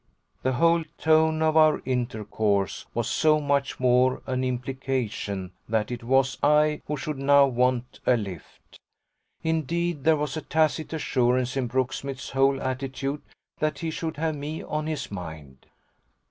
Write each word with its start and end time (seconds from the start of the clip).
The 0.41 0.53
whole 0.53 0.83
tone 0.97 1.43
of 1.43 1.55
our 1.55 1.79
intercourse 1.85 2.87
was 2.95 3.07
so 3.07 3.39
much 3.39 3.79
more 3.79 4.23
an 4.25 4.43
implication 4.43 5.51
that 5.69 5.91
it 5.91 6.03
was 6.03 6.39
I 6.41 6.81
who 6.87 6.97
should 6.97 7.19
now 7.19 7.45
want 7.45 7.99
a 8.07 8.17
lift. 8.17 8.79
Indeed 9.43 10.03
there 10.03 10.17
was 10.17 10.35
a 10.35 10.41
tacit 10.41 10.91
assurance 10.91 11.55
in 11.55 11.67
Brooksmith's 11.67 12.31
whole 12.31 12.59
attitude 12.63 13.21
that 13.59 13.77
he 13.77 13.91
should 13.91 14.17
have 14.17 14.35
me 14.35 14.63
on 14.63 14.87
his 14.87 15.11
mind. 15.11 15.67